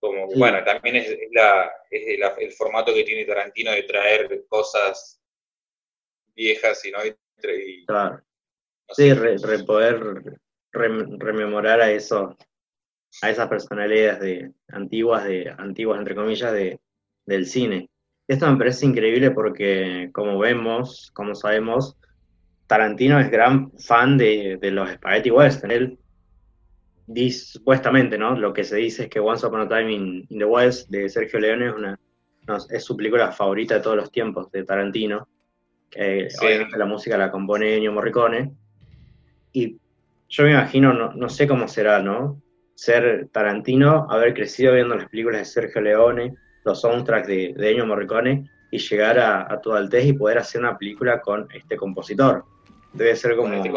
[0.00, 5.22] Como, bueno, también es, la, es el formato que tiene Tarantino de traer cosas
[6.34, 6.98] viejas y no...
[7.86, 8.22] claro.
[8.90, 9.12] sí,
[9.66, 10.00] poder
[10.72, 12.36] rememorar a eso,
[13.22, 16.80] a esas personalidades de, antiguas, de, antiguas entre comillas, de,
[17.24, 17.88] del cine.
[18.28, 21.96] Esto me parece increíble porque, como vemos, como sabemos,
[22.66, 25.70] Tarantino es gran fan de, los Spaghetti Western.
[25.70, 25.98] Él,
[27.30, 28.36] supuestamente, ¿no?
[28.36, 31.38] Lo que se dice es que Once Upon a Time in, the West de Sergio
[31.38, 31.98] Leone es, una,
[32.70, 35.28] es su película favorita de todos los tiempos de Tarantino.
[35.88, 38.52] Que obviamente la música la compone Ennio Morricone.
[39.52, 39.78] Y
[40.28, 42.42] yo me imagino, no, no sé cómo será, ¿no?
[42.74, 46.34] Ser Tarantino, haber crecido viendo las películas de Sergio Leone
[46.66, 50.76] los soundtracks de, de Ennio Morricone y llegar a, a Tudaltés y poder hacer una
[50.76, 52.44] película con este compositor.
[52.92, 53.54] Debe ser como...
[53.54, 53.72] Este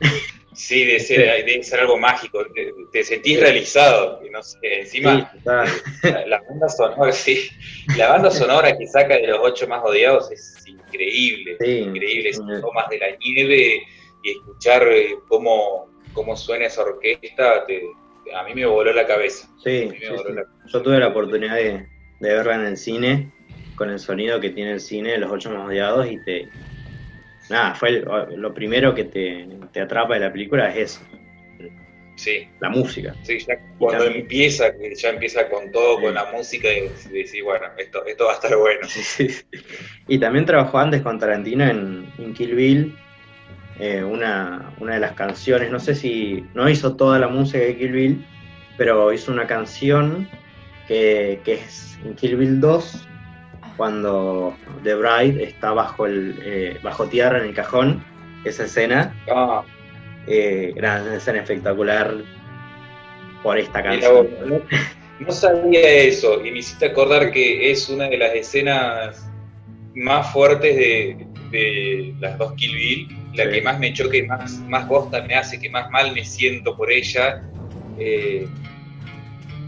[0.52, 2.44] sí, debe ser, ser algo mágico,
[2.92, 7.48] te, sentís realizado, y no sé, encima la, banda sonora, sí,
[7.96, 12.88] la banda sonora que saca de los ocho más odiados es increíble, increíble, es tomas
[12.90, 13.82] de la nieve
[14.22, 17.64] y escuchar eh, cómo, cómo suena esa orquesta,
[18.34, 19.48] a mí me voló la cabeza.
[19.62, 19.88] Sí,
[20.66, 21.86] yo tuve la oportunidad de,
[22.20, 23.30] de verla en el cine,
[23.74, 26.48] con el sonido que tiene el cine, los ocho más odiados, y te.
[27.48, 28.02] Nada, fue
[28.36, 31.00] lo primero que te, atrapa de la película es eso.
[32.16, 32.48] Sí.
[32.60, 33.14] La música.
[33.22, 38.04] Sí, ya cuando empieza, ya empieza con todo, con la música, y decís, bueno, esto,
[38.06, 38.86] esto va a estar bueno.
[40.08, 42.96] Y también trabajó antes con Tarantino en, Kill Bill,
[43.78, 47.76] eh, una, una, de las canciones, no sé si, no hizo toda la música de
[47.76, 48.26] Kill Bill,
[48.78, 50.28] pero hizo una canción
[50.86, 53.08] que, es en Kill Bill 2,
[53.76, 58.04] cuando The Bride está bajo, el, eh, bajo tierra en el cajón,
[58.44, 59.14] esa escena.
[59.30, 59.64] Ah
[60.26, 62.14] eh, gran escena espectacular
[63.42, 64.28] por esta canción.
[65.20, 69.30] No, sabía eso y me hiciste acordar que es una de las escenas
[69.94, 75.22] más fuertes de, las dos Kill Bill, la que más me choque, más, más bosta
[75.22, 77.42] me hace, que más mal me siento por ella.
[77.98, 78.46] Eh,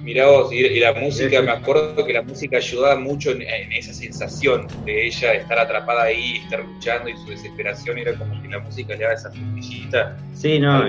[0.03, 4.67] mirá vos, y, la música, me acuerdo que la música ayudaba mucho en, esa sensación
[4.85, 8.95] de ella estar atrapada ahí, estar luchando y su desesperación era como que la música
[8.95, 10.17] le daba esa frutillita.
[10.35, 10.85] Sí, no,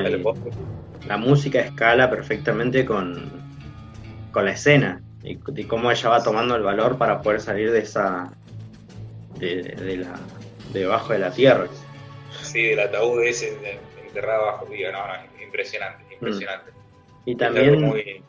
[1.08, 3.32] la música escala perfectamente con,
[4.32, 8.32] con la escena y, cómo ella va tomando el valor para poder salir de esa,
[9.38, 10.20] de, la,
[10.74, 11.68] debajo de la tierra.
[12.42, 13.58] Sí, del ataúd ese
[14.06, 16.72] enterrado abajo, no, no, impresionante, impresionante.
[17.26, 18.24] Y también...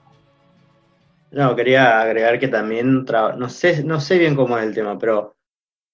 [1.33, 5.37] No, quería agregar que también, no sé, no sé bien cómo es el tema, pero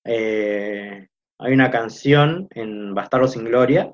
[0.05, 3.93] eh, hay una canción en Bastardo sin Gloria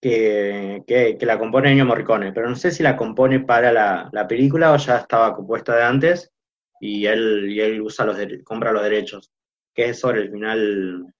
[0.00, 4.76] que, la compone Ennio Morricone, pero no sé si la compone para la, película o
[4.76, 6.32] ya estaba compuesta de antes
[6.80, 9.30] y él, y él usa los compra los derechos,
[9.72, 11.14] que es sobre el final,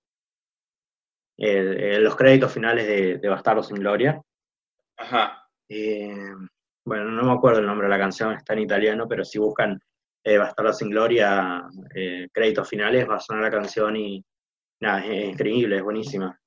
[1.36, 4.20] los créditos finales de, de Bastardo sin Gloria.
[4.96, 5.48] Ajá.
[5.68, 6.12] Eh,
[6.84, 9.80] bueno, no me acuerdo el nombre de la canción, está en italiano, pero si buscan
[10.24, 11.64] eh, Bastardo sin Gloria,
[11.94, 14.24] eh, créditos finales, va a sonar la canción y
[14.80, 16.38] nada, es, increíble, es buenísima.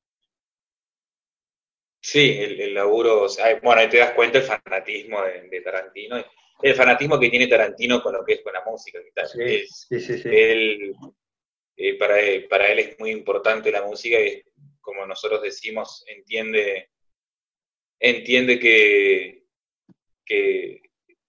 [2.01, 3.27] Sí, el, laburo,
[3.63, 6.23] bueno, ahí te das cuenta el fanatismo de, Tarantino,
[6.61, 8.99] el fanatismo que tiene Tarantino con lo que es con la música.
[9.25, 10.93] Sí, sí, sí, Él,
[11.77, 12.15] eh, para,
[12.47, 14.41] para él es muy importante la música y
[14.79, 16.91] como nosotros decimos, entiende,
[17.99, 19.34] entiende que,
[20.25, 20.81] que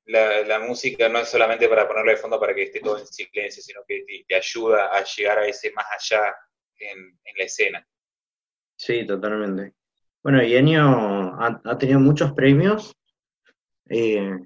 [0.06, 3.62] la, música no es solamente para ponerle de fondo para que esté todo en silencio,
[3.62, 6.35] sino que te, ayuda a llegar a ese más allá
[6.78, 7.87] en, la escena.
[8.76, 9.74] Sí, totalmente.
[10.22, 12.94] Bueno, y Ennio ha, tenido muchos premios
[13.88, 14.38] eh,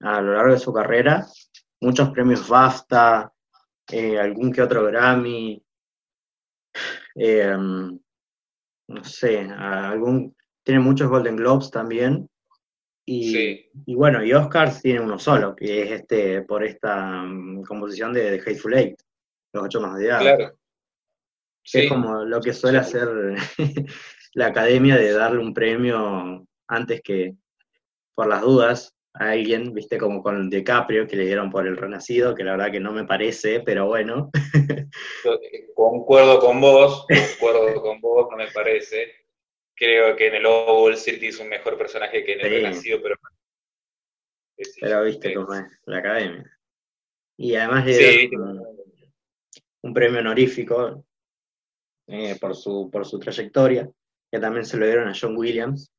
[0.00, 1.26] a lo largo de su carrera,
[1.80, 3.32] muchos premios BAFTA,
[3.90, 5.62] eh, algún que otro Grammy,
[7.14, 12.28] eh, no sé, algún, tiene muchos Golden Globes también,
[13.10, 18.32] y, bueno, y Oscars tiene uno solo, que es este por esta mm, composición de,
[18.32, 19.00] de, Hateful Eight,
[19.54, 20.22] los ocho más odiados.
[20.22, 20.58] Claro.
[21.72, 23.08] Es como lo que suele hacer
[24.34, 27.34] la academia de darle un premio antes que,
[28.14, 32.34] por las dudas, a alguien, viste, como con DiCaprio, que le dieron por el Renacido,
[32.34, 34.30] que la verdad que no me parece, pero bueno.
[35.74, 39.17] concuerdo con vos, concuerdo con vos, no me parece
[39.78, 43.16] creo que en el Owl City es un mejor personaje que en el Renacido, pero...
[44.80, 46.58] pero viste cómo es la academia.
[47.38, 48.30] Y además le
[49.82, 51.04] un, premio honorífico
[52.08, 53.88] eh, por, su, por su trayectoria,
[54.30, 55.92] que también se lo dieron a John Williams.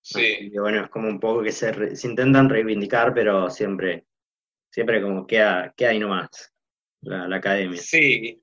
[0.00, 0.38] Sí.
[0.40, 4.06] Y bueno, es como un poco que se, se intentan reivindicar, pero siempre,
[4.72, 6.54] siempre como queda, queda ahí nomás
[7.02, 7.80] la, la academia.
[7.80, 8.40] Sí,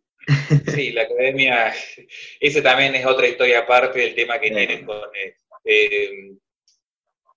[0.68, 1.74] Sí, la academia,
[2.40, 4.98] ese también es otra historia aparte del tema que tienen con...
[5.14, 5.36] Eh,
[5.66, 6.32] eh,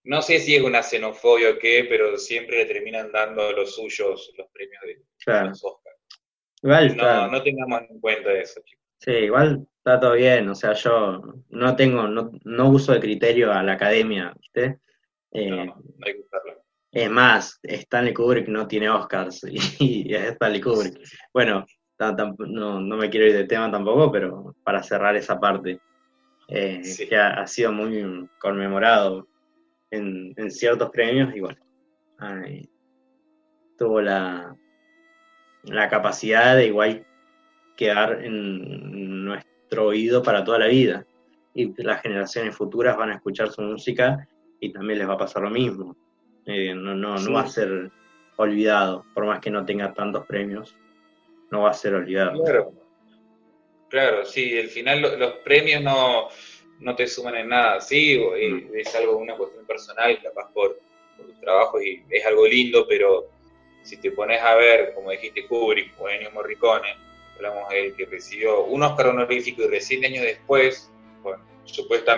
[0.05, 4.33] no sé si es una xenofobia o qué, pero siempre le terminan dando los suyos
[4.39, 5.99] los premios de los Oscars.
[6.63, 8.85] Igual, no, no tengamos en cuenta eso, chicos.
[9.01, 13.53] Sí, igual está todo bien, o sea, yo no tengo, no, no uso de criterio
[13.53, 14.81] a la academia, ¿viste?
[15.33, 16.65] Eh, no, no hay que usarlo.
[16.91, 19.59] Es más, Stanley Kubrick no tiene Oscars y,
[20.09, 20.99] y es Stanley Kubrick.
[21.33, 21.65] Bueno,
[21.99, 25.81] no, no, me quiero ir de tema tampoco, pero para cerrar esa parte,
[26.49, 29.27] eh, que ha, sido muy conmemorado
[29.91, 31.59] en, ciertos premios y bueno,
[33.77, 34.57] tuvo la,
[35.65, 37.07] la capacidad de igual
[37.77, 41.05] quedar en nuestro oído para toda la vida.
[41.55, 44.29] Y las generaciones futuras van a escuchar su música
[44.61, 45.97] y también les va a pasar lo mismo.
[46.47, 47.91] Eh, no, no, no va a ser
[48.37, 50.77] olvidado, por más que no tenga tantos premios
[51.51, 52.43] no va a ser olvidado.
[52.43, 52.73] Claro,
[53.89, 56.29] claro sí, al final los premios no,
[56.81, 58.77] no te suman en nada, sí, mm.
[58.77, 60.79] es algo, una cuestión personal, capaz por,
[61.17, 63.29] por tu trabajo y es algo lindo, pero
[63.83, 66.97] si te pones a ver, como dijiste, Kubrick o Ennio Morricone,
[67.37, 70.91] hablamos de él que recibió un Oscar honorífico y recién años después,
[71.23, 71.43] bueno,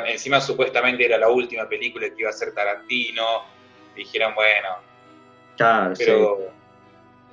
[0.07, 3.45] encima supuestamente era la última película que iba a ser Tarantino,
[3.95, 4.78] dijeron, bueno,
[5.97, 6.53] pero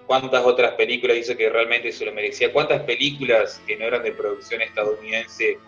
[0.08, 2.52] ¿cuántas otras películas hizo que realmente se lo merecía?
[2.52, 5.60] ¿Cuántas películas que no eran de producción estadounidense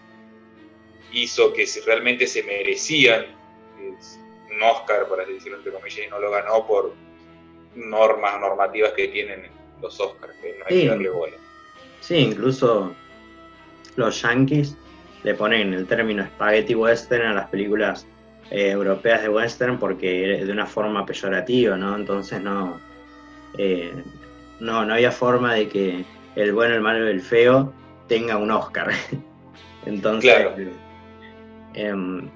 [1.12, 3.26] hizo que realmente se merecían
[3.80, 6.94] un Oscar, por así decirlo entre comillas, y no lo ganó por
[7.76, 9.48] normas, normativas que tienen
[9.82, 11.36] los Oscars, que no hay que darle bola.
[12.02, 12.96] Sí, incluso
[13.96, 14.76] los yankees
[15.24, 18.08] le ponen el término spaghetti western a las películas
[18.52, 21.96] eh, europeas de western porque de una forma peyorativa, ¿no?
[21.96, 22.80] Entonces no,
[23.58, 23.92] eh,
[24.60, 26.06] no, no había forma de que
[26.36, 27.74] el bueno, el malo y el feo
[28.08, 28.92] tenga un Oscar.
[29.86, 30.56] Entonces, claro.
[31.74, 32.30] Em,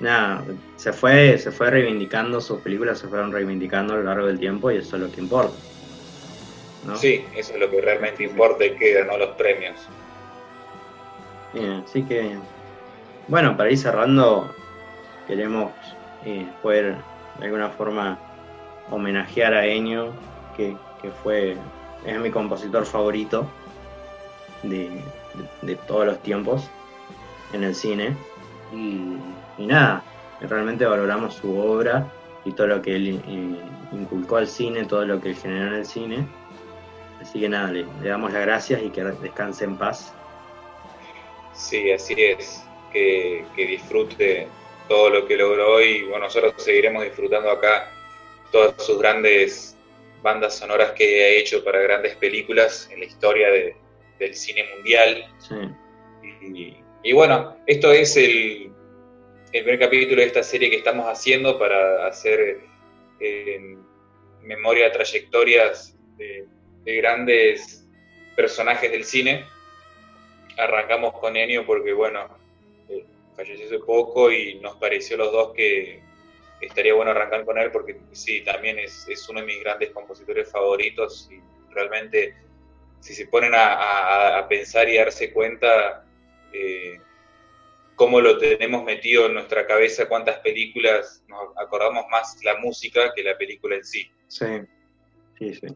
[0.00, 0.44] nada,
[0.76, 4.70] se fue, se fue reivindicando, sus películas se fueron reivindicando a lo largo del tiempo
[4.70, 5.54] y eso es lo que importa.
[6.96, 9.76] Sí, eso es lo que realmente importa y queda, no los premios.
[11.52, 12.36] Bien, así que,
[13.28, 14.54] bueno, para ir cerrando,
[15.26, 15.72] queremos
[16.24, 16.96] eh, poder
[17.38, 18.18] de alguna forma
[18.90, 20.12] homenajear a Ennio,
[20.56, 20.76] que,
[21.22, 21.56] fue,
[22.04, 23.46] es mi compositor favorito
[24.62, 25.02] de,
[25.86, 26.68] todos los tiempos
[27.52, 28.16] en el cine.
[28.72, 30.02] Y, nada,
[30.40, 32.06] realmente valoramos su obra
[32.44, 33.56] y todo lo que él eh,
[33.92, 36.26] inculcó al cine, todo lo que él generó en el cine.
[37.20, 40.14] Así que nada, le, damos las gracias y que descanse en paz.
[41.52, 42.64] Sí, así es.
[42.92, 44.48] Que, disfrute
[44.88, 47.88] todo lo que logró y bueno, nosotros seguiremos disfrutando acá
[48.50, 49.76] todas sus grandes
[50.22, 53.48] bandas sonoras que ha hecho para grandes películas en la historia
[54.18, 55.26] del cine mundial.
[57.02, 58.70] Y, bueno, esto es el,
[59.52, 62.60] el, primer capítulo de esta serie que estamos haciendo para hacer
[63.20, 63.76] eh,
[64.42, 66.46] memoria de trayectorias de
[66.84, 67.86] de grandes
[68.36, 69.44] personajes del cine.
[70.56, 72.28] Arrancamos con Ennio porque, bueno,
[72.88, 73.04] eh,
[73.36, 76.02] falleció hace poco y nos pareció los dos que
[76.60, 81.30] estaría bueno arrancar con él porque sí, también es, uno de mis grandes compositores favoritos
[81.32, 81.40] y
[81.72, 82.34] realmente
[83.00, 86.04] si se ponen a, pensar y darse cuenta
[86.52, 86.98] eh,
[87.94, 93.22] cómo lo tenemos metido en nuestra cabeza, cuántas películas nos acordamos más la música que
[93.22, 94.10] la película en sí.
[94.28, 94.46] Sí,
[95.38, 95.66] sí, sí.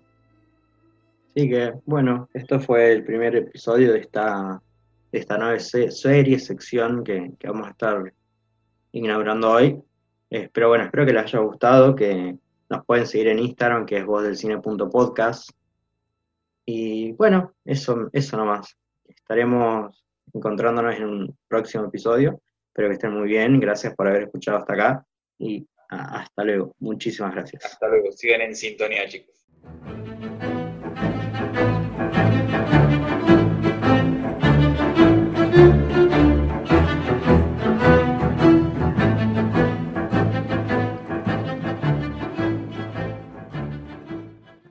[1.37, 4.62] Así que, bueno, esto fue el primer episodio de esta,
[5.11, 8.14] esta nueva serie, sección que, vamos a estar
[8.93, 9.82] inaugurando hoy.
[10.43, 12.37] Espero, bueno, espero que les haya gustado, que
[12.68, 15.51] nos pueden seguir en Instagram, que es vozdelcine.podcast.
[16.66, 18.76] Y bueno, eso, eso nomás.
[19.07, 22.41] Estaremos encontrándonos en un próximo episodio.
[22.66, 23.61] Espero que estén muy bien.
[23.61, 25.07] Gracias por haber escuchado hasta acá.
[25.39, 26.74] Y hasta luego.
[26.80, 27.64] Muchísimas gracias.
[27.64, 28.11] Hasta luego.
[28.11, 29.47] Sigan en sintonía, chicos.